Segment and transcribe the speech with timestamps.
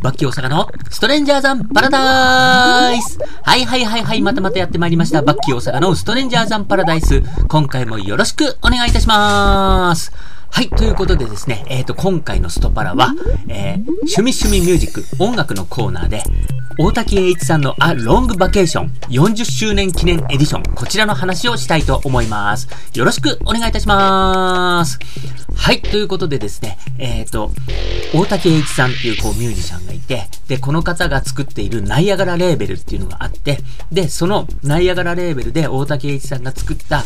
[0.00, 5.22] バッキー大阪のストレンジャーザンパラダイスはいはいはいはい、またまたやってまいりました。
[5.22, 7.22] バッキー大阪のストレンジャーザンパラダイス。
[7.48, 10.12] 今回もよろしくお願いいたします。
[10.50, 13.14] はい、ということでですね、えっ、ー、と、今回のストパラは、
[13.48, 16.22] えー、趣味趣味ミュージック、音楽のコーナーで、
[16.80, 22.68] 大滝栄一さんのあ、ロングバケーション40周年記念エディション、こちらの話をしたいと思います。
[22.94, 25.00] よろしくお願いいたします。
[25.56, 27.50] はい、ということでですね、えっ、ー、と、
[28.14, 33.58] 大竹栄一さんっていうこうミュージシャンがいて、で、この方が作っているナイアガラレーベルっていうのがあって、
[33.90, 37.02] で、そのナイアガラレーベルで大竹栄一さんが作った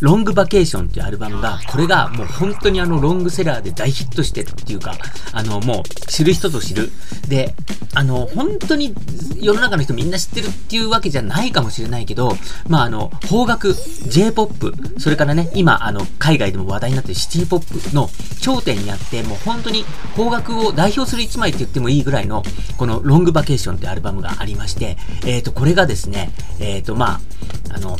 [0.00, 4.94] ロングバケーションっていうアルバムが、これがもう本当にあのロングセラーで大ヒットしてっていうか、
[5.32, 6.90] あのもう知る人ぞ知る。
[7.28, 7.54] で、
[7.94, 8.94] あの本当に
[9.40, 12.32] 世の中の人みんな知ってるっていうわけじゃないかもしれないけど、
[12.68, 18.08] まああの、邦楽、J-POP、それからね、今あの海外でも話題になってるシティポップの
[18.40, 19.84] 頂点にあって、もう本当に
[20.16, 22.42] 邦楽を代表する一枚って言ってもいいぐらいの、
[22.76, 27.20] このロングバケーションってアルバムがありまして、えっ、ー、と、これがですね、えっ、ー、と、ま
[27.70, 27.96] あ、あの、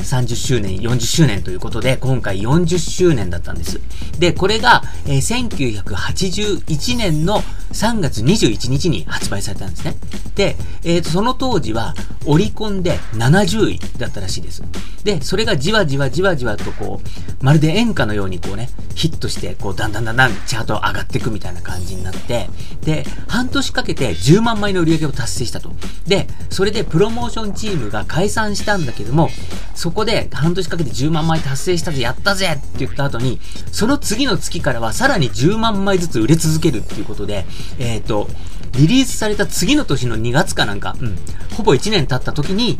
[0.00, 3.80] 30周年、40周年ということで、今回40周年だったんです。
[4.18, 9.94] で、これが、えー、1981年の3月21日に発売されたんですね。
[10.34, 11.94] で、えっ、ー、と、その当時は、
[12.26, 14.62] オリコンで70位だったらしいです。
[15.04, 22.48] で、それがじわじわじわじわとこう、まるで演歌のようにこうね、ヒットして、こう、だんだんだんだんチャート上がっていくみたいな感じになって、
[22.82, 25.72] で、半年かけて10万枚の売り上げを達成したと。
[26.06, 29.30] で、それでプロモーションチームが解散したんだけども、
[29.74, 33.40] そそこで半年かけて10万枚達成したぜ、やったぜって言った後に、
[33.72, 37.44] その次の月からはさらに10万枚ずつ売れ続けるっていうことで、
[37.80, 38.28] えっ、ー、と、
[38.70, 41.16] リリースされた次の年の2月かなんか、うん、
[41.56, 42.78] ほぼ1年経った時に、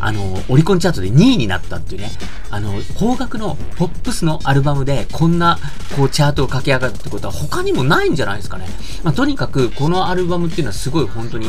[0.00, 2.10] あの、オリコンチャートで2位になったっていうね、
[2.50, 5.58] あの、邦楽のポップスのアルバムでこんな、
[5.96, 8.66] こう、チャートを駆け上がるってことは他にもないんじゃないですかね。
[9.02, 11.48] まあ、とにかく、このアルバムっていうのはすごい本当に、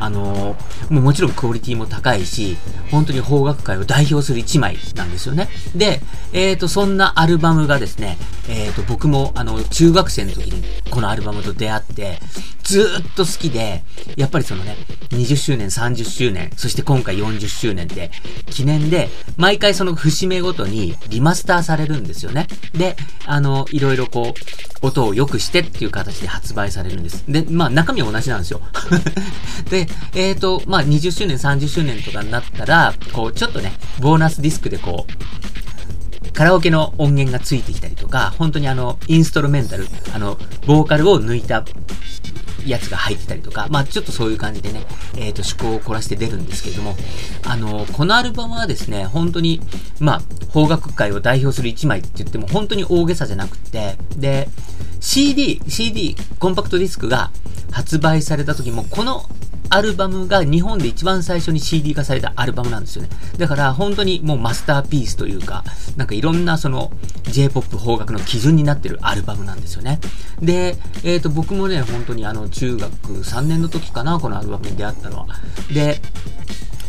[0.00, 0.56] あの、
[0.90, 2.56] もうもちろんクオリティも高いし、
[2.90, 5.48] 本当に邦楽界を代表する一枚なんですよね。
[5.74, 6.00] で、
[6.32, 8.16] えっ、ー、と、そんなアルバムがですね、
[8.48, 12.20] えっ、ー、と、僕も、あの、中学生の時にこのアルバムと出会って、
[12.68, 13.82] ずっと好きで、
[14.16, 14.76] やっぱりそのね、
[15.08, 18.10] 20周年、30周年、そして今回40周年で、
[18.50, 19.08] 記念で、
[19.38, 22.46] 毎回その節目ごとにリマスターされるんですよね。
[22.74, 24.34] で、あの、いろいろこ
[24.82, 27.24] う、音を良くしてっていう形で発売されるんです。
[27.26, 28.60] で、まあ中身は同じなんですよ。
[29.70, 41.64] で、えっ、ー、と、まあ、20周年、30周年とかになったら、こう、ちょっとね、ボーナスディスクでこう、カラオケの音源がついてきたりとか、本当にあの、インストルメンタル、あの、ボーカルを抜いた
[42.70, 44.84] やつが入ってたりとか、まあちょっとそういう感じでね、
[45.16, 46.96] えっ、ー、と、趣向を凝らして出るんですけれども、
[47.44, 49.60] あの、このアルバムはですね、本当に、
[50.00, 54.48] まあ、邦楽界を代表する一枚って言っても本当に大げさじゃなくて、で、
[55.00, 57.30] CD、CD、コンパクトディスクが
[57.70, 59.28] 発売された時も、この
[59.70, 63.08] アルバムが日本で一番最初に CD 化されたアルバムなんですよね。
[63.36, 65.64] だから本当にもうマスターピースというか、
[65.96, 66.90] なんかいろんなその
[67.24, 70.00] J-POP 邦楽の基準になってるアルバムなんですよね。
[70.40, 75.26] で、えっ、ー、と僕もね、本当にあの中学3年の時かな、このアルバムに出会ったのは。
[75.72, 76.00] で、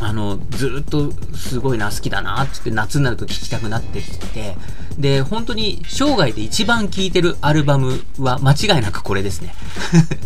[0.01, 4.56] あの、ずっとすごいな、好きだな、ってって夏になると聴きたくなってきて、
[4.97, 9.53] で、本当に生涯で一番聴いてるアルバムは間違いなくこれですね。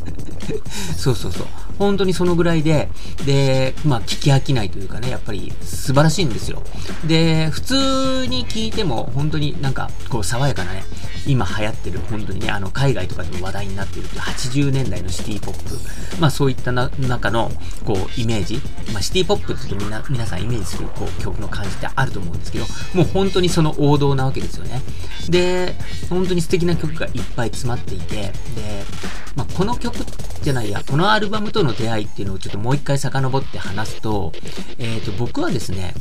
[0.98, 1.48] そうそうそう。
[1.80, 2.90] 本当にそのぐらいで、
[3.26, 6.64] で、まあ、聞き飽きないというかね、やっぱり素晴らしいんですよ。
[7.06, 10.84] で、普通に聞いても、本当になんか、こう、爽やかなね、
[11.26, 17.52] 今流行ってる、本当にね、あの、海外とかでも話題になっている80年代のシティポップ、まあ、そういったな中の、
[17.86, 18.62] こう、イメージ、
[18.92, 24.82] まあ、シティポップって言うとみんな、皆さんイメージする、こう、曲の感じってあると思うんですけど、もう本当にその王道なわけですよね。
[25.30, 25.76] で、
[26.10, 28.32] 本当に素敵な曲がいっぱい詰まっていて、で、
[29.36, 29.96] まあ、この曲
[30.42, 34.32] じゃないや、このアルバムとの出会いっていうのをちょっともう一回遡って話すと、
[34.78, 35.94] えっ、ー、と、僕はですね、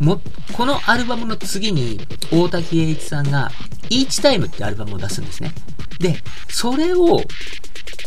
[0.00, 0.20] も、
[0.52, 2.00] このアルバムの次に、
[2.32, 3.50] 大滝栄一さんが、
[3.90, 5.52] イーチタイムってアルバムを出すんですね。
[5.98, 6.16] で、
[6.48, 7.20] それを、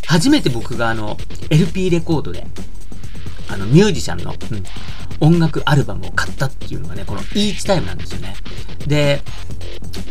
[0.08, 1.18] 初めて僕があの、
[1.50, 2.46] LP レコードで、
[3.50, 4.34] あの、ミュージシャンの、
[5.22, 8.36] うん、音楽アルバムを買ったっていうのがね、このイーチタイムなんですよね。
[8.88, 9.22] で、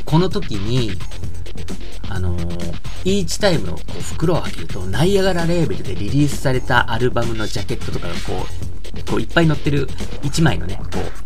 [0.04, 0.92] この時に、
[2.08, 2.74] あのー、
[3.04, 8.46] イーチタイムのこう袋を開けると、ナイアガラレーベルでリリースされたアルバムのジャケットとかがこ
[9.06, 9.86] う、こういっぱい載ってる
[10.22, 11.19] 1枚のね、こう、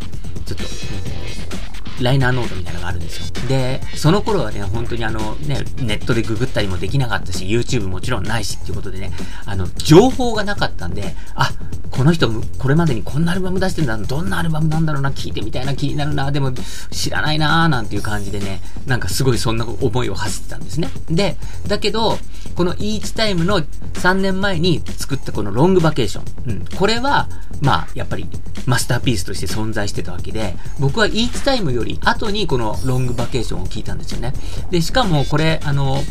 [2.00, 3.49] ライナーノートみたいなのがあるんですよ。
[3.49, 9.12] で、その頃はね、本当にあの、ね、ネットでググったりもできなかったし、YouTube もちろんないしっていうことでね、
[9.46, 11.52] あの、情報がなかったんで、あ、
[11.91, 16.52] この人、これまでにこんなアルバム出してるんだ、どんなアルバムなんだろうな、聞いてみたいな、気になるな、でも
[16.91, 20.90] 知らないななんていう感じでね、なんかすごいそんな思いを走ってたんですね。
[21.08, 21.37] で、
[21.69, 22.19] だけど、
[22.55, 26.53] このイーチタイムの3年前に作ったこのロングバケーション。
[26.53, 26.65] うん。
[26.77, 27.29] これは、
[27.61, 28.29] まあ、やっぱり
[28.67, 34.33] マスターピースとして存在してたわけで、僕はイーチタイムより後にこのロングバケーションを聞いたんですよね。
[34.71, 36.03] で、しかもこれ、あの、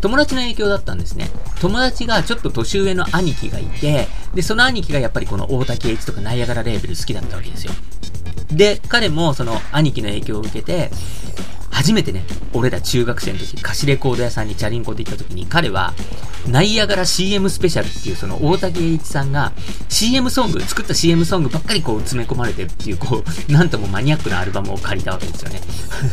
[0.00, 1.30] 友達の影響だったんですね。
[1.60, 7.72] 友達がちょっと年上の兄貴がいて、で、その兄貴がやっぱりこの大竹一とかナイアガラレーベル好きだったわけですよ。
[8.52, 10.90] で、彼もその兄貴の影響を受けて、
[11.76, 12.24] 初めてね、
[12.54, 15.92] 俺ら中学生の時、貸しレコード屋さんにチャリンコで行った時に、彼は、
[16.48, 19.52] ナイアガラ CM スペシャルっていう、その大竹栄一さんが、
[19.90, 25.60] CM ソング、作った CM ソングばっかりこう詰め込まれてるっていう、こう、なんともマニアックなアルバムを借りたわけですよね。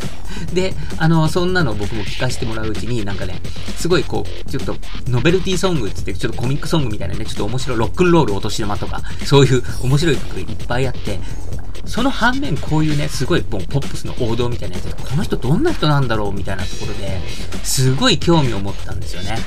[0.54, 3.42] で、あの、そんなの僕も聴かせてもらううちに、なんかね、
[3.78, 4.76] すごいこう、ちょっと、
[5.08, 11.22] ノベルティソングって言って、ちょっとコミックソングみたいなね、ちょっと面白い、ロックンロールお年玉とか、そういう面白い曲いっぱいあって、
[11.86, 17.20] その反面こういうね、すごいポップスの王道みたいなやつで、この人どんな人なんだろうみたいなところで、
[17.64, 19.38] すごい興味を持ったんですよね。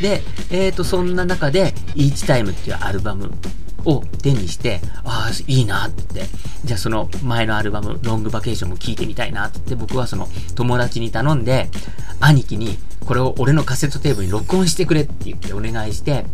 [0.00, 3.30] で、え、ー、と、そんな中で、イーチタイムっていうアルバム
[3.84, 6.24] を手にして、ああ、いいなって。
[6.64, 11.68] じゃあその前のアルバム、ロングバケーションも聴いてみたいなって、僕はその友達に頼んで、
[12.20, 16.24] 兄貴にこれを俺のカセットテープに録音してくれって言ってお願いして、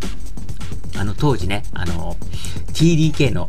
[0.96, 2.16] あの当時ね、あの、
[2.72, 3.48] TDK の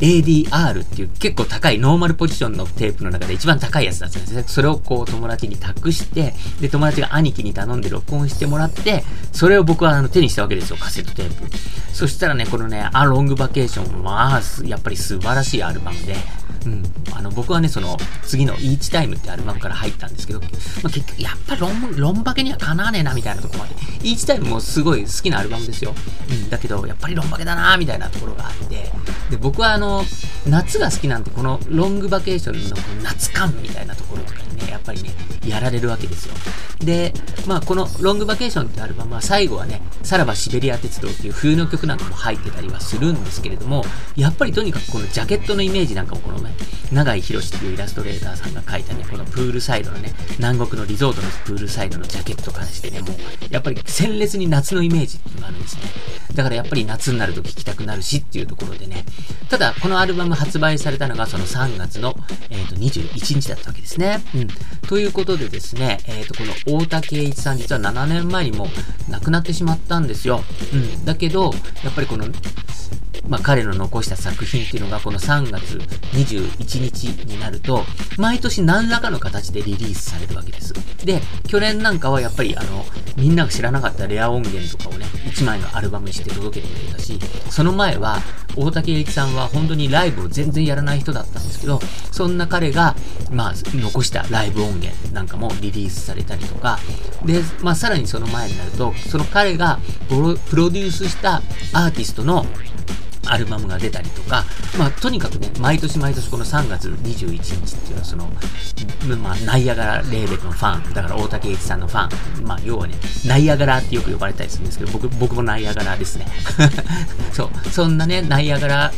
[0.00, 4.44] ADR っていう結構高いノーマルポジションのテープの中で一番高いやつだったんですね。
[4.46, 11.48] それをこう友達に託して、で、友達が兄貴に頼んで録音してもらって、それを僕はあの手にしたわけですよ、カセットテープ。
[11.92, 16.16] そしたらね、このね、アロングバケーション、まあ、やっぱり素晴らしいアルバムで、
[16.66, 20.46] うん、あの僕はね、その次のイーチタイムってアルバムから入ったんですけど、ま
[20.84, 25.94] あ、結局やっぱりロンロンバケにはかなわねえなみたいなところまで、イーチタイムもすごい好きなアルバムですよ。
[26.30, 28.90] うん、だけどやっぱりロンバケだなみたいなところがあって、
[29.30, 30.02] で僕はあの
[30.46, 34.40] 夏が好きなんで、このロングバケーションの夏感みたいなところとか、
[34.90, 35.10] ぱりね、
[35.46, 36.34] やられるわけですよ。
[36.80, 37.12] で、
[37.46, 43.84] まあこのロングバケーションってアルバムは最後はね、さらばシベリア鉄道っていう冬の曲なんかも入ってたりはするんですけれども、
[44.16, 46.54] やっぱりとにかくこのジャケットのイメージなんかもこのね、
[46.92, 53.10] 長井博っていうイラストレーターさんが描いたね、このプールサイドのね、南国のリゾートのプールサイドのジャケットからしてね、もう、
[53.50, 55.82] やっぱり鮮烈に夏のイメージっていうのがあるんですね。
[56.34, 59.04] だからやっぱり夏になると聴きたくなるしっていうところでね、
[59.48, 62.16] ただ、このアルバム発売されたのがその3月の、
[62.50, 64.20] えー、と21日だったわけですね。
[64.34, 64.48] うん。
[64.88, 68.68] ということでですね、えっ、ー、と、この大竹栄一さん実は7年前にも
[69.08, 70.42] 亡くなってしまったんですよ。
[70.72, 71.04] うん。
[71.04, 71.52] だけど、
[71.84, 72.26] やっぱりこの、
[73.28, 75.78] まあ、彼の残した作品っていうのがこの3月
[76.12, 77.84] 21日になると、
[78.18, 80.74] 毎年何らかの形でリリースされるわけです。
[81.04, 82.84] で、去年なんかはやっぱりあの、
[83.16, 87.18] みんなが知らなかったレア音源とかをね、1枚のアルバムにして届けてくれたし、
[87.50, 88.18] その前は、
[88.56, 91.80] 大竹栄一さんは本当にライブを全然やらない人だったんですけど、
[92.10, 92.96] そんな彼が、
[93.30, 96.78] まあ、残したライブ音源なんかもリリースされたりとか、
[97.24, 99.78] で、まあ、さらにその前になると、その彼が
[100.08, 101.36] プロデュースした
[101.72, 102.44] アーティストの
[103.32, 104.44] アルバムが出たりとか、
[104.78, 108.30] まあ、とにかくね、毎年毎年この3月21日っていうのは、その、
[109.18, 112.94] まあ、ナイアガラレーベルのファン、だから大竹栄一さんのファン、まあ、要はね、
[113.26, 116.26] ナイアガラってよく呼ばれたりするんですけど、僕、僕もナイアガラですね。
[117.32, 118.92] そう、そんなね、ナイアガラ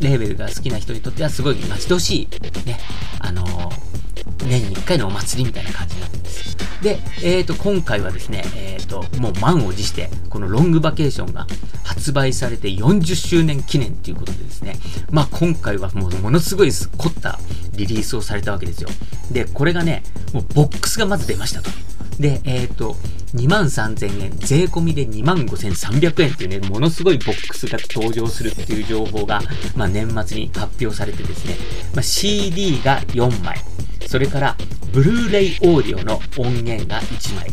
[0.00, 2.28] レーベルが好きな人にとってはすごい待ち遠し
[2.64, 2.78] い、ね、
[3.20, 3.88] あのー
[4.48, 6.56] 年に1回のお祭りみたいな感じになってるんです。
[6.82, 11.46] で、えっ、ー、と、今回はですね、えっ、ー、と、もう満を持して、このロングバケーションが
[11.84, 14.76] 発売されて40周年記念ということでですね、
[15.10, 17.38] まあ今回はもうものすごい凝った
[17.74, 18.88] リリースをされたわけですよ。
[19.32, 21.70] で、これがね、もうボックスがまず出ましたと。
[22.20, 22.96] で、えっ、ー、と、
[23.34, 29.40] 2万3000円、税込みで2万5300円っていうね、ものすごいボックスが登場するっていう情報が、
[29.76, 31.54] まあ、年末に発表されてですね、
[31.94, 33.58] まあ、CD が4枚、
[34.08, 34.56] それから、
[34.90, 37.52] ブルーレイオーディオの音源が1枚。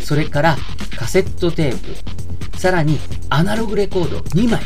[0.00, 0.56] それから、
[0.96, 2.58] カセットテープ。
[2.58, 2.98] さらに、
[3.30, 4.60] アナログレコード2枚。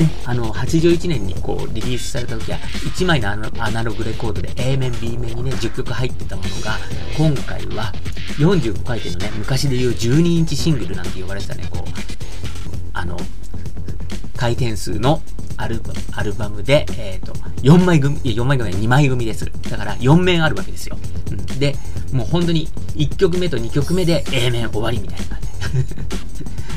[0.00, 6.76] ね、あの、81年にこう、リリースされた時は、1枚のアナログレコードで A 面、B 面にね、10曲入ってたものが、
[7.16, 7.92] 今回は
[8.38, 11.90] 45回転のね、昔で言う12インチシングルなんて呼ばれてたね、こう、
[12.94, 13.16] あの、
[14.36, 15.22] 回転数の
[15.58, 19.44] アルバアルバムで、えっ、ー、と、4枚組、いや、4枚組は2枚組です。
[19.68, 20.96] だから4面あるわけですよ。
[21.30, 21.58] うん。
[21.58, 21.74] で、
[22.12, 25.38] もう本当に1曲目と2曲目で A 面終わりみたいな感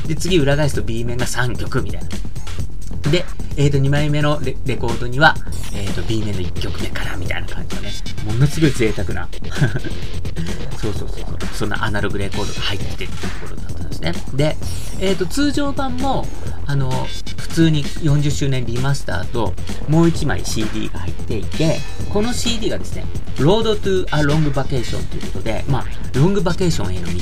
[0.02, 0.08] じ。
[0.08, 3.10] で、次裏返すと B 面が3曲みたいな。
[3.10, 3.24] で、
[3.56, 5.36] えっ、ー、と、2枚目のレコードには、
[5.72, 7.92] えっ、ー、と、B 面の1曲目からみたいな感じのね、
[8.26, 9.28] ものすごい贅沢な
[10.80, 14.14] そうそうそうそう、そんなアナログレコードが入ってってところだったんですね。
[14.34, 14.56] で、
[15.00, 16.26] えっ、と、通常版も、
[16.66, 17.06] あの、
[17.52, 19.52] 通に40周年リマスターと、
[19.88, 21.78] もう1枚 CD が入っていて、
[22.10, 23.04] この CD がですね、
[23.36, 27.12] Road to a Long Vacation ということで、まあ、ロングバケーションへの道。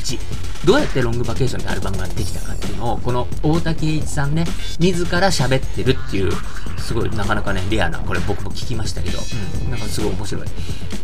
[0.64, 4.44] どうやってロングバケーションってアルバムができたかっていうのを、この大竹栄一さんね、
[4.78, 6.32] 自ら喋ってるっていう、
[6.78, 9.18] すごいなかなかね、レアな、これ僕も聞きましたけど、
[9.64, 10.46] うん、なんかすごい面白い、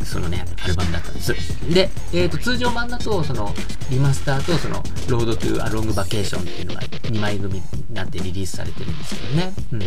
[0.04, 1.34] そのね、アルバムだったんです。
[1.72, 3.54] で、えっ、ー、と、通常版だと、その、
[3.90, 7.62] リマスターと、その、 Road to A Long Vacation っていうのが2枚組に
[7.94, 9.52] なってリリースされてるんですけどね。
[9.72, 9.80] うん。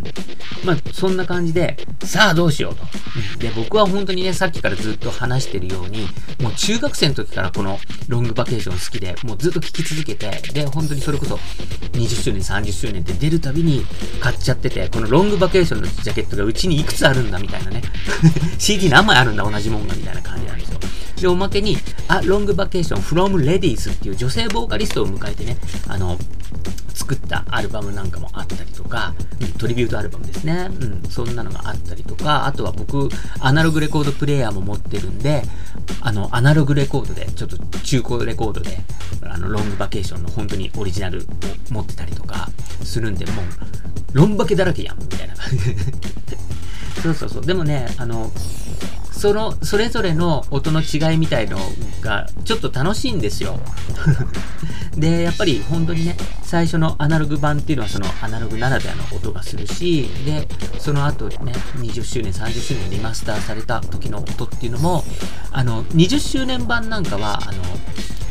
[0.66, 2.84] まあ、そんな感じで、さあどうしようと。
[3.40, 6.08] で、僕は本当にね、さっきからずっと話してるように、
[6.42, 11.36] もう中学生の時からこのロングバケーション好きで、もうずっと聴き続けて、で、本当にそれこそ
[11.94, 13.86] 20周年、30周年って出るたびに
[14.20, 17.82] 買っちゃってて、このロングバケーションのジャケットがうちにいくつあるんだみたいなね。
[18.58, 20.80] CD 何枚あるんだ同じもんがみたいな感じなんですよ。
[21.22, 21.78] で、おまけに、
[22.08, 26.18] あ、ロングバケーション from ladies っていう女性ボーカリストを迎えてね、あの、
[26.94, 30.70] 作ったアルバムなんかもあったりとか、うん、トリビュートアルバムですね。
[30.80, 35.44] うん、そんなのがあったりとか、あとは僕、アナログレコードプレイヤーも持ってるんで、
[36.02, 38.78] あの、アナログレコードで、ちょっと中古レコードで、
[39.24, 41.24] あの、ロングバケーションの本当にオリジナルを
[41.74, 42.50] 持ってたりとか
[42.84, 43.46] するんで、もう、
[44.14, 45.36] ロンバケだらけやん、みたいな。
[47.02, 47.46] そうそうそう。
[47.46, 48.32] でもね、あの、
[49.20, 51.60] その、それぞれの音の違いみたいの
[52.00, 53.60] が、ちょっと楽しいんですよ。
[54.96, 60.48] で、やっぱり本当にね、最初のアナログ版っていうのはそのアナログならではの音がするし、で、
[60.80, 65.04] その後ね、20周年、30周年リマスターされた時の音っていうのも、
[65.52, 67.62] あの、20周年版なんかは、あの、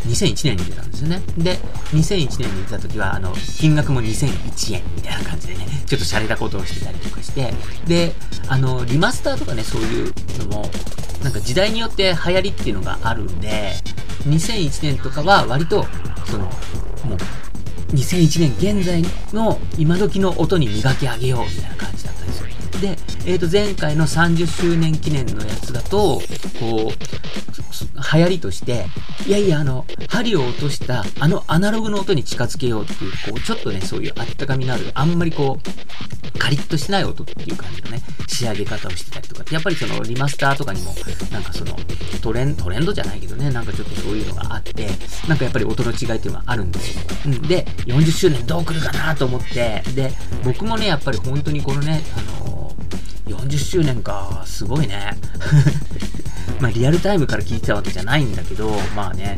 [0.08, 1.20] 2001年に出たんですよね。
[1.36, 1.56] で、
[1.92, 7.52] 2001年に出た時は、あの、金額も2001円みたいな感じでね、ちょっと洒落たことをしてたりとかして、
[7.86, 8.14] で、
[8.48, 10.70] あの、リマスターとかね、そういうのも、
[11.22, 13.72] なんか時代によって流行りっていうのがあるんで、
[14.26, 15.86] 2001年とかは割と、
[16.26, 16.50] その、も
[17.14, 17.18] う、
[17.94, 22.48] 2001年現在の今時の音に磨き上げようみたいな感じだったんですよ。
[22.80, 22.96] で、
[23.26, 26.20] えっ、ー、と、前回の30周年記念のやつだと、
[26.60, 27.47] こう、
[28.12, 28.86] 流行りとして、
[29.26, 40.94] いやいや、あの、針を落としたあのアナログの音に近づけようっていう、こう、ちょっとね、そういうあったかみのある、あんまりこう、カリッとしてない音っていう感じのね、仕上げ方をしてたりとか、やっぱりそのリマスターとかにも、
[41.30, 41.76] なんかその、
[42.22, 44.88] トレントレンドじゃないけどね、なんかちょっとそういうのがあって、
[45.28, 47.02] なんかやっぱり音の違いっていうのはあるんですよ。
[47.26, 47.42] うん。
[47.42, 50.12] で、40周年どう来るかなと思って、で、
[50.44, 55.16] 僕もね、やっぱり本当にこのね、あのー、40周年か、すごいね。
[56.60, 59.36] まあ、リアルタイムから聞いてたわけじゃないんだけど、まあね、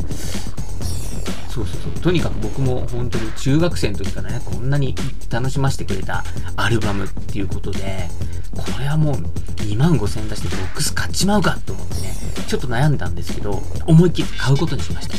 [1.49, 1.91] そうそうそう。
[2.01, 4.95] とにかく僕も本当に中学生の時からね、こんなに
[5.29, 6.23] 楽しませてくれた
[6.55, 8.07] アルバムっていうことで、
[8.55, 9.15] これはもう
[9.63, 12.13] 2万5000円出してボックス買っちまうかと思ってね、
[12.47, 15.15] ちょっと悩んだんですけど、思いっきり買うことにしました。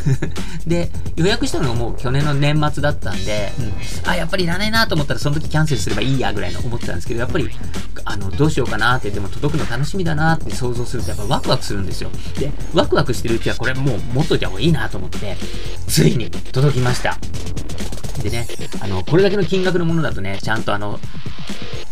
[0.66, 3.72] で、予約したのがもう去年の年末だったんで、うん、
[4.08, 7.50] あ、やっぱりいらないなと思ったらその時キャンセルすればいいやぐらいの思ってたんですけど、やっぱり、
[8.04, 12.10] あの、どうしようかなって、でも届くの楽しみだなって想像するとやっぱワクワクするんですよ。
[12.38, 15.36] で、ワクワクしてるうちはこれもう持っといた方がいいなと思って、
[15.86, 17.18] ついに届きました。
[18.22, 18.46] でね、
[18.80, 21.00] あの、これだけの金額のものだとね、ちゃんとあの、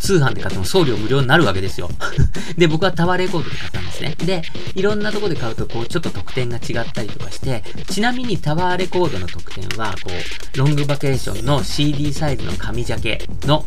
[0.01, 1.89] 通販で買っても送料無料になるわけですよ。
[2.57, 4.15] で、僕はタワーレコードで買ったんですね。
[4.25, 4.41] で、
[4.75, 13.63] いろんなとこで買うと、こう、ちょっと特典が違ったりとかして、ちなみにタワーレコードの特典は、こう、ロングバケーションの CD サイズの紙ジャケの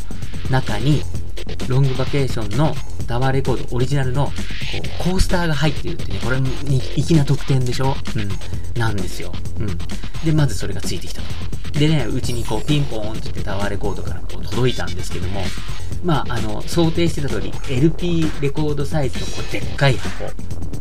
[0.50, 1.03] 中に、
[1.69, 2.75] ロングバケーションの
[3.07, 7.95] タワーレコードオリジナルのこうコースターが入ってるってね、これに粋な特典でしょ？
[8.17, 8.79] うん。
[8.81, 9.33] なんですよ。
[9.59, 9.79] うん。
[10.25, 11.79] で、まずそれがついてきたと。
[11.79, 15.43] でね、うちにこうピンポーンって言ってタワーレコードからこう届いたんですけども、
[16.05, 20.31] まあ、あの、想定してた通り LP レコードサイズのこうでっかい箱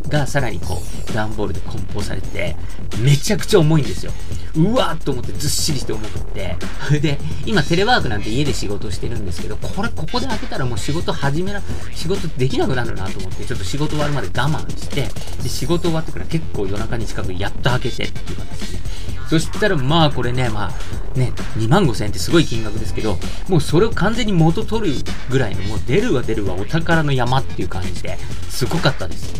[0.10, 2.56] がさらにこう段ボールで梱包されて、
[3.00, 4.12] めちゃくちゃ重いんですよ。
[4.56, 6.56] うわーっと思ってずっしりして重くって。
[7.00, 11.62] で、今テレワークなんて家で仕事してるんですけど、これここで開けたらもう仕事始めな、
[11.94, 15.08] 仕事できなくなるなと思って、ちょっと仕事終わるまで我慢して、
[15.42, 18.78] で、仕事終わってから結構夜中に近くやっと開けてっていう形で。
[18.78, 18.93] ね
[19.30, 24.96] そしたらまあこれね、まあね、2万5千円ってすごい金額ですけど、もうそれを完全に元取る
[25.30, 28.18] ぐらいの、もう出るわ出るわお宝の山っていう感じで、
[28.50, 29.34] すごかったです。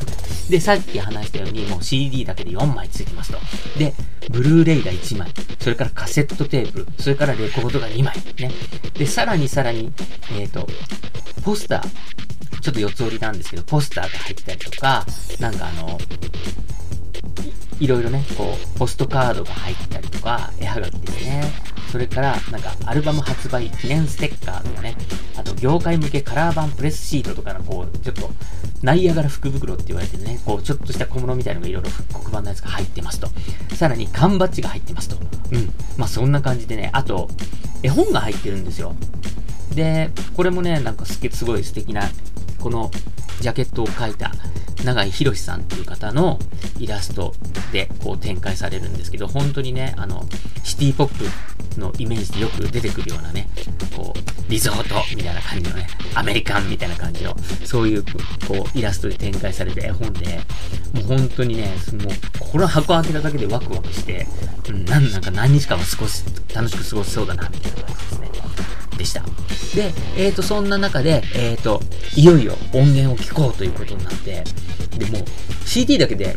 [0.50, 3.38] で、さっき話したように、もう CD だけで4枚ついてますと。
[3.78, 3.94] で、
[4.30, 5.30] ブルーレイが1枚、
[5.60, 8.16] それからカセットテープ、それからレコードが2枚。
[8.38, 8.50] ね。
[8.94, 9.92] で、さらにさらに、
[10.32, 10.66] えっ、ー、と、
[11.42, 15.06] ポスター、ちょっと四つ折りなんですけど、ポスターが入ったりとか、
[15.38, 15.98] なんかあの、
[17.80, 21.44] いろいろね、こう、ポストカードが入ったりとか、絵はがきですね。
[21.90, 24.96] それから、なんか、アルバム発売記念ステッカーとかね、
[25.36, 28.30] あと、業界向けカラー版プレスシートとかの、こう、ちょっと、
[28.82, 33.28] ナイアガラ福袋って言われてるね、こう、ちょっとした小物みたいのがいろいろ黒板のやつが入ってますと。
[33.74, 35.16] さらに缶バッジが入ってますと。
[35.52, 35.72] うん。
[35.96, 37.30] まあ、そんな感じでね、あと、
[37.82, 38.94] 絵本が入ってるんですよ。
[39.74, 42.02] で、これもね、なんかすすごい素敵な、
[42.60, 42.90] この
[43.40, 44.32] ジャケットを描いた
[44.84, 46.38] 永井博さんっていう方の
[46.78, 47.34] イラスト
[47.72, 50.24] でこう展開されるんですけど、本当にね、あの、
[50.62, 53.48] シティポップのイメージでよく出てくるようなね、
[53.96, 60.40] こう、リゾートみたいな感じのね、アメリカンみたいな感じの、そういう、こう、イラストで展開された絵本で、
[60.94, 64.26] もう本当にね、もう、この箱開けただけでワクワクして、
[64.68, 66.24] うん、なんなんか何日間も少し
[66.54, 68.27] 楽しく過ごせそうだな、みたいな感じですね。
[68.98, 69.22] でした。
[69.74, 71.80] で、えっ、ー、と、そんな中で、えっ、ー、と、
[72.14, 74.44] いよいよ音源を聴こうということになって、
[74.98, 75.24] で、もう
[75.64, 76.36] CD だけで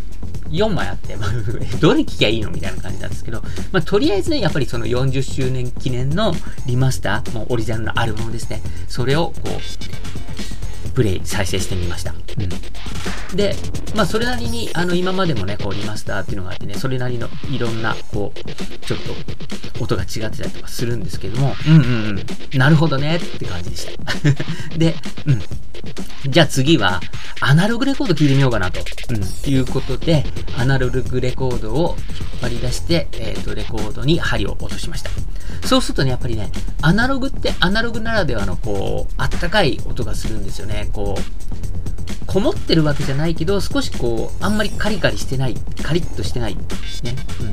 [0.51, 1.17] 4枚あって、
[1.81, 3.41] どれ聴きゃいいのみたいな感じなんですけど、
[3.71, 6.33] まあ、とりあえずね、やっぱりその40周年記念の
[6.65, 8.61] リマスター、もうオリジナルのアルバムですね。
[8.87, 9.49] それをこう、
[10.93, 12.13] プレイ、再生してみました。
[12.13, 12.15] う
[13.33, 13.36] ん。
[13.36, 13.55] で、
[13.95, 21.83] まあ、それなりに、あの、今までもね、こう、リマスターっていうのがあってね、それなりのいろんな、こう、ちょっと、音が違ってたりとかするんですけども、うんうん
[22.51, 23.91] うん、なるほどねって感じでした。
[24.77, 24.95] で、
[25.25, 25.41] うん。
[26.27, 27.01] じゃあ次は、
[27.39, 30.23] アナログレコード聞いてみようかなと、うん、いうことで、
[30.57, 35.09] アナログレコードを引っ張り出して、えっ、ー、と、レコードに針を落としました。
[35.67, 40.89] そうするとね、やっぱりね、アナログってアナログならではの、こう、あったかい音がするんですよね。
[40.93, 46.61] こう、こもってるわけじゃないけど、少しこう、あんまりカリカリしてない、カリッとしてない、ね、
[47.41, 47.51] うん、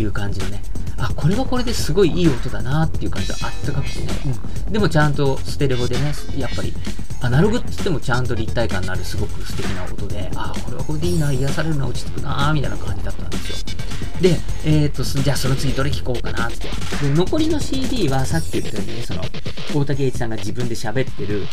[0.00, 0.62] いう感じのね。
[0.98, 4.06] あ、これはこれですごいいい音だなっていう感じであったかくてね。
[4.66, 4.72] うん。
[4.72, 6.74] でもちゃんとステレオでね、やっぱり
[7.20, 13.56] アナログって言ってもちゃんと立体感のあるすごく素敵な音で、ああ、これはこれでいいな、癒されるな、落ち着くな、みたいな感じだったんですよ。
[14.20, 16.68] で、えっ、ー、と、じゃあその次どれ聴こうかなって。
[17.06, 19.22] で、残りの CD はさっき言ったようにね、その、
[19.74, 21.46] 大竹栄一さんが自分で喋ってる、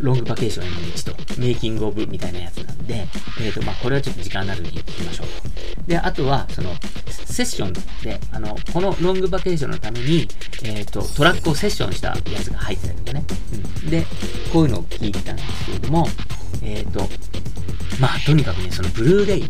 [0.00, 3.06] ロングバケーションへの道と、メイキングオブみたいなやつなんで、
[3.40, 5.88] えっ、ー、と、まあ、これはちょっと時間のあるに聞きましょう。
[5.88, 6.74] で、あとは、その、
[7.10, 7.72] セッション
[8.02, 10.26] で、あの、このロングバケーションのために、
[10.64, 13.24] えっ、ー、と、トラックをセッションしたやつが入ってたりとかね。
[13.84, 13.90] うん。
[13.90, 14.06] で、
[14.52, 16.08] こういうのを聞いてたんですけれども、
[16.62, 17.00] えっ、ー、と、
[18.00, 19.42] まあ、とにかくね、そのブルーレイ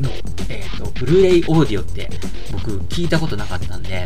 [0.00, 0.10] の、
[0.48, 2.08] えっ、と、ブルーレイオーディオって
[2.52, 4.04] 僕聞いたことなかったんで、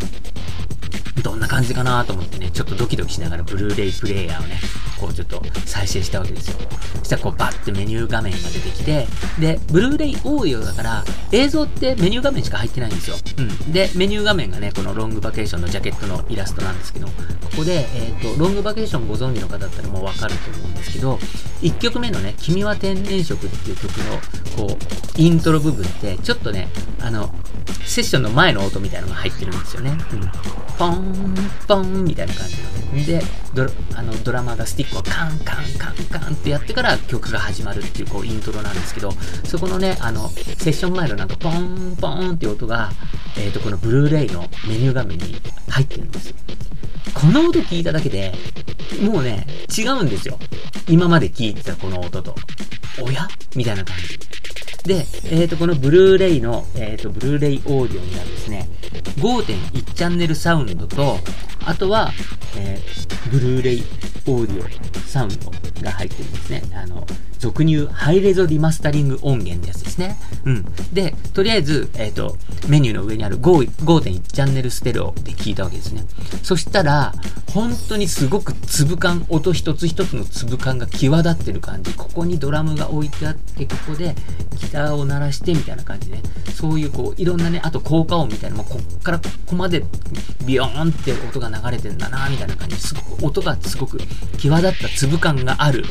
[1.23, 4.61] どんな感じかなと思ってね、ちょっとドキドキしながらブルーレイプレイヤーをね、
[4.99, 6.59] こうちょっと再生したわけですよ。
[7.03, 9.07] そしたらこうバッてメニュー画面が出てきて、
[9.41, 13.17] で、ブルーレイオーディオだから、映像ってメニュー画面しか入ってないんですよ。
[13.39, 13.73] うん。
[13.73, 17.13] で、メニュー画面がね、このロングバケーションのジャケットのイラストなんですけど、こ
[17.57, 21.19] こで、えっ、ー、と、ロングバケーションご存知の方だったらもうわかると思うんですけど、
[21.63, 23.91] 1曲目のね、君は天然色っていう曲
[24.57, 26.69] の、こう、イントロ部分って、ちょっとね、
[27.01, 27.35] あの、
[27.85, 29.97] セッションの前の音みたいなのが入ってるんですよね。
[30.13, 30.31] うん。
[30.79, 31.35] ポン、
[31.69, 32.63] ポンみたいな感じの
[32.93, 33.05] ね。
[33.05, 33.23] で、
[33.55, 39.13] ドあのドラマがスティックをカンカンカンカンってやってから曲が始まるっていうこうイントロなんですけど、
[39.45, 42.91] そこのね、あの、セッション前のなんかポンポンっていう音が、
[43.37, 45.37] えっ、ー、と、このブルーレイのメニュー画面に
[45.69, 46.37] 入ってるんですよ。
[47.15, 48.33] この音聞いただけで、
[49.03, 50.39] もうね、違うんですよ。
[50.89, 52.35] 今まで聞いてたこの音と。
[53.01, 53.29] おや？
[53.55, 54.32] みたいな感じ。
[54.85, 58.69] で、えっ、ー、と、このブルーレイの、えっ、ー、と、ブルーレイオーディオにはですね、
[59.19, 61.19] 5.1チャンネルサウンドと、
[61.65, 62.11] あとは、
[62.57, 63.85] えー、ブルーレイ
[64.27, 65.51] オーディオサウンド
[65.83, 66.63] が入ってるんですね。
[66.75, 67.07] あの、
[67.43, 70.17] 俗に言うハイレゾリマスタリング音源ってやつですね。
[70.45, 70.65] うん。
[70.93, 72.37] で、とりあえず、えっ、ー、と、
[72.69, 76.05] メニューの上にある5.1チャンネルステレオで聞いたわけですね。
[76.45, 77.13] そしたら、
[77.53, 81.93] 本当にすごく粒感、音一つ一つの粒感が際立ってる感じ。
[81.95, 84.15] ここにドラムが置いてあって、ここで
[84.61, 86.23] ギターを鳴らしてみたいな感じで、ね、
[86.55, 89.85] そういうこう、いろんなね、あと効果音みたいな、もうこっからここまで
[90.47, 93.99] ビヨーンって音が流れてんだな、みたいな感じですごく、音がすごく
[94.39, 95.85] 際立った粒感がある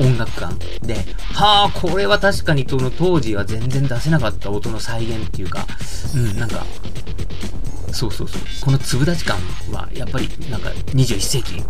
[0.00, 0.96] 音楽感で、
[1.32, 5.66] はあ、これは確かにその当時は全然出せなかった音の再現っていうか、
[6.14, 6.64] うん、なんか、
[7.92, 8.42] そうそうそう。
[8.60, 9.38] この粒立ち感
[9.70, 11.62] は、やっぱり、なんか、21世紀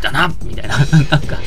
[0.00, 0.78] だなみたいな、
[1.10, 1.38] なんか、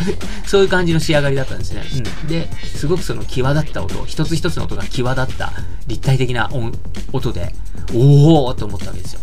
[0.45, 1.83] そういう感じの仕上がりだったんですね。
[2.23, 2.27] うん。
[2.27, 5.53] で、すごくその際立った音、一つ一つの音が際立った
[5.87, 6.73] 立体的な音、
[7.13, 7.55] 音で、
[7.93, 9.21] おーと思ったわけですよ。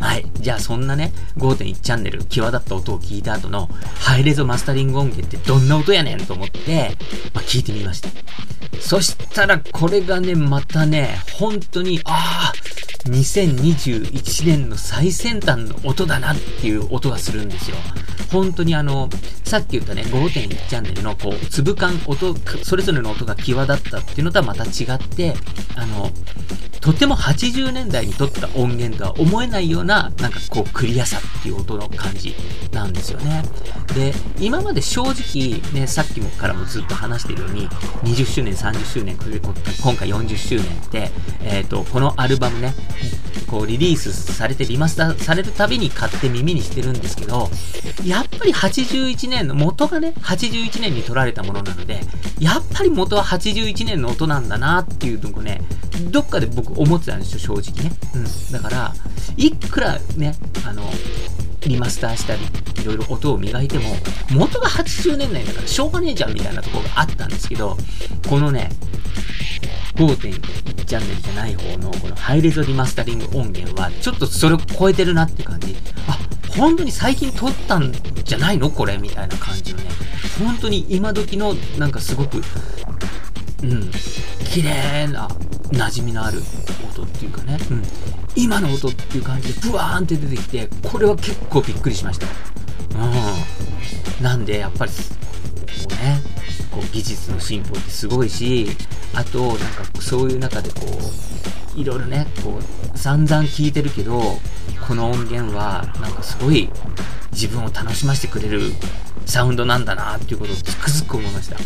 [0.00, 0.24] はい。
[0.34, 6.96] じゃあそんなね、5.1チャンネル、際立った音を聞いた後の、ハイレゾマスタリング音源ってどんな音やねんと思って、
[7.34, 8.08] まあ、聞いてみました。
[8.80, 17.76] そしたら、これがね、またね、本当に、ああ、2021年の最先端の音だなっていう音がするんですよ。
[18.32, 19.10] 本当にあの、
[19.44, 25.34] さっき言ったね、5.1チャンネルのこう、粒感、音、それぞれの音が際立ったっていうのとはまた違って、
[25.76, 26.10] あの、
[26.80, 32.34] とても80年代に撮った音源とは思えないような、なんかこうクリアさっていう音の感じ
[32.72, 33.42] なんですよね。
[33.94, 37.68] で、今まで正直ね、さっきもからもずっと話しているように、
[38.04, 41.10] 20周年、30周年、今回40周年って、
[41.44, 42.74] えっ、ー、と、このアルバムね、
[43.46, 47.50] こうリリースされてリマスターされるたびに買って耳にしてるんですけど、
[48.04, 52.00] やっぱり81年の元がね、81年に撮られたものなので、
[52.38, 55.60] やっぱり元は81年の音なんだなっていうのをね、
[56.10, 57.92] どっかで僕思ってたんですよ、正直ね。
[58.14, 58.52] うん。
[58.52, 58.94] だから、
[59.36, 60.34] いくらね、
[60.66, 60.82] あの、
[61.66, 62.40] リマスターしたり、
[62.82, 63.96] いろいろ音を磨いても、
[64.30, 67.76] 元が80年代だからしょうがねえじゃんみたいなところがあったんですけど、
[68.28, 68.70] このね、
[69.96, 75.76] 5.1チャンネルじゃない方のこのハイレゾリマスタリング音源はちょっとそれを超えてるなって感じ。
[76.08, 76.18] あ、
[76.56, 77.92] 本当に最近撮ったん
[78.24, 78.70] じゃないの？
[78.70, 79.90] これみたいな感じのね。
[80.42, 82.38] 本当に今時のなんかすごく、
[83.62, 83.90] うん、
[84.46, 85.28] 綺麗な
[85.72, 86.42] 馴染みのある
[86.88, 87.58] 音っていうかね。
[87.70, 87.82] うん。
[88.36, 92.26] 今の音っていう感じでブワーンって出てきて、これは結構びっくりしました。
[92.96, 94.24] うん。
[94.24, 94.96] なんで、やっぱり、こ
[95.88, 96.22] うね、
[96.70, 98.68] こう技術の進歩ってすごいし、
[99.14, 100.80] あと、なんかそういう中でこ
[101.76, 102.58] う、いろいろね、こ
[102.94, 104.38] う、散々聞いてるけど、
[104.86, 106.68] この音源は、なんかすごい
[107.32, 108.72] 自分を楽しませてくれる
[109.26, 111.56] サウンドなんだなっていうことをつくづく思いました。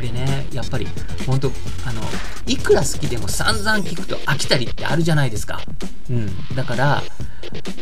[0.00, 0.86] でね、やっぱり、
[1.26, 1.50] ほんと、
[1.86, 2.02] あの、
[2.46, 5.60] いくら好きでも散々聞くと飽きたりってあるじゃないですか。
[6.10, 6.54] うん。
[6.54, 7.02] だから、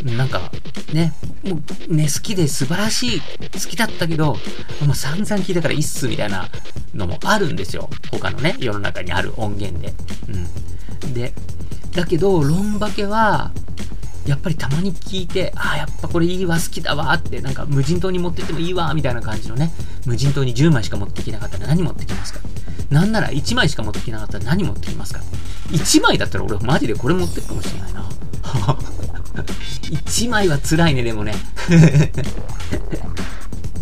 [0.04, 0.50] なんか、
[0.92, 1.12] ね、
[1.44, 4.36] もうね、好きで素晴らしい、好きだったけど、
[4.84, 6.48] もう散々聞いたからいいっす、みたいな
[6.94, 7.90] のもあるんですよ。
[8.10, 9.94] 他のね、世の中にある音源で。
[11.02, 11.14] うん。
[11.14, 11.32] で、
[11.92, 13.52] だけど、ロンバケは、
[14.26, 19.70] やっぱりたまに聞いて、ああ、やっぱこれいいわ、好きだわって、なんか無人島に持ってってもいいわ、みたいな感じのね、
[20.06, 22.40] 無人島に10枚しか持ってきなかったら何持ってきますか？
[22.90, 25.20] なんなら1枚しか持ってきなかったら何持ってきますか
[25.70, 28.08] ?1 枚だったら俺マジでこれ持ってくかもしれないな。
[29.90, 31.34] 1枚は辛いね、でもね。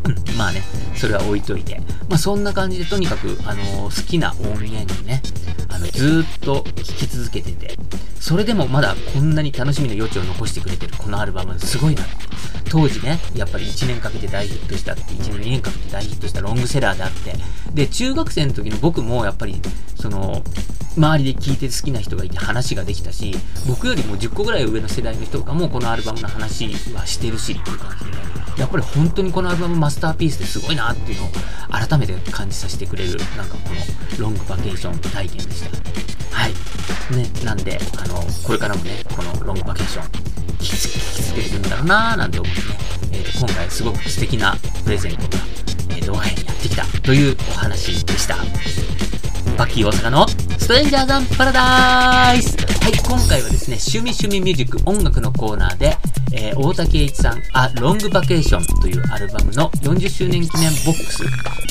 [0.04, 0.62] うん、まあね、
[0.96, 1.80] それは置いといて。
[2.08, 5.22] まあそんな感じで、とにかく、あのー、好きな音源にね、
[5.68, 7.78] あの、ずっと聴き続けてて、
[8.22, 12.12] それでもまだこんなに楽しみの余地を残してくれてるこのアルバム、すごいなって。
[12.70, 17.34] 当時ね、やっぱり1年かけて大ヒットしたって、1年2年かけて大ヒットしたロングセラーであって、
[17.74, 19.60] で、中学生の時の僕もやっぱり、
[19.96, 20.44] その、
[20.96, 23.34] 周りで聴いて好きな人がいて話ができたし、
[23.66, 28.18] 僕よりも10個ぐらい上の世代の人とかもこのアルバムの話はしてるしっていう感じでね、
[28.58, 31.30] やっぱり本当にこのアルバムマスターピースですごいなっていうのを
[31.70, 36.36] 改めて感じさせてくれる、なんかこのロングバケーション体験でした。
[36.36, 36.52] はい。
[37.14, 40.04] ね、なんで、あの、これからもね、このロングバケーション、
[40.58, 42.66] 聞き続けてるんだろうなーなんて思ってね、
[43.12, 45.44] えー、と今回すごく素敵なプレゼントが、
[45.90, 48.36] えー、動画編やってきたというお話でした。
[49.56, 55.96] バッキー大阪のストレンジャーザンパラダイスはい、今回はですね、趣味趣味ミュージック音楽のコーナーで、
[56.34, 61.22] えー、大竹栄一さん、あ、ロングバケーションというアルバムの40周年記念ボックス、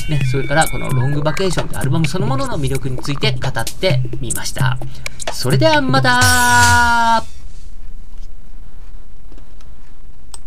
[0.09, 4.77] ね、それからこのロングバケーションというアルバムそのものの魅力について語ってみました。
[5.33, 7.40] それではまた